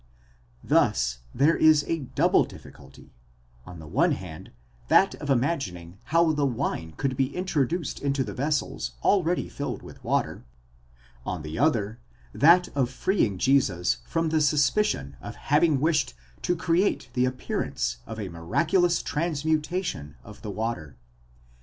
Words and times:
Thus 0.63 1.19
there 1.31 1.55
is 1.55 1.83
a 1.87 1.99
double 1.99 2.43
difficulty; 2.43 3.13
on 3.67 3.77
the 3.77 3.85
one 3.85 4.13
hand, 4.13 4.49
that 4.87 5.13
of 5.21 5.29
imagining 5.29 5.99
how 6.05 6.31
the 6.31 6.43
wine 6.43 6.93
could 6.97 7.15
be 7.15 7.35
introduced 7.35 7.99
into 8.01 8.23
the 8.23 8.33
vessels 8.33 8.93
already 9.03 9.47
filled 9.47 9.83
with 9.83 10.03
water; 10.03 10.43
on 11.23 11.43
the 11.43 11.59
other, 11.59 11.99
that 12.33 12.67
of 12.75 12.89
freeing 12.89 13.37
Jesus 13.37 13.97
from 14.07 14.29
the 14.29 14.41
suspicion 14.41 15.17
of 15.21 15.35
having 15.35 15.79
wished 15.79 16.15
to 16.41 16.55
create 16.55 17.11
the 17.13 17.25
appearance 17.25 17.97
of 18.07 18.19
a 18.19 18.29
miraculous 18.29 19.03
transmutation 19.03 20.15
of 20.23 20.41
the 20.41 20.49
water. 20.49 20.97